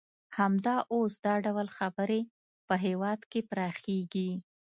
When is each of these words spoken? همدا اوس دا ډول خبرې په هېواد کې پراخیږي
همدا 0.37 0.75
اوس 0.93 1.13
دا 1.25 1.33
ډول 1.45 1.67
خبرې 1.77 2.21
په 2.67 2.75
هېواد 2.85 3.19
کې 3.31 3.39
پراخیږي 3.49 4.31